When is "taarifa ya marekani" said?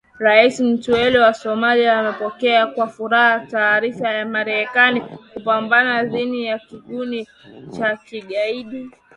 3.39-5.01